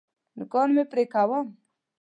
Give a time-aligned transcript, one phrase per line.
[0.37, 1.47] نوکان مي پرې کوم.